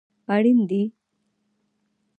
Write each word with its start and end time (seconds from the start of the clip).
اړین 0.33 0.59
دي 0.69 0.83